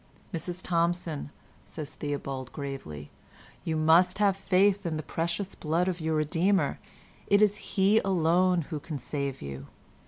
"Mrs 0.33 0.63
Thompson," 0.63 1.29
says 1.63 1.93
Theobald 1.93 2.51
gravely, 2.51 3.11
"you 3.63 3.75
must 3.75 4.17
have 4.17 4.35
faith 4.35 4.83
in 4.83 4.97
the 4.97 5.03
precious 5.03 5.53
blood 5.53 5.87
of 5.87 6.01
your 6.01 6.15
Redeemer; 6.15 6.79
it 7.27 7.39
is 7.39 7.57
He 7.77 7.99
alone 7.99 8.61
who 8.71 8.79
can 8.79 8.97
save 8.97 9.43
you." 9.43 9.67